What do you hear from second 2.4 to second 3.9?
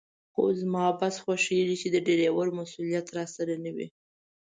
مسوولیت راسره نه وي.